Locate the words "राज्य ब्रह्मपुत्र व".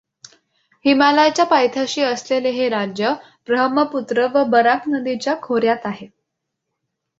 2.69-4.43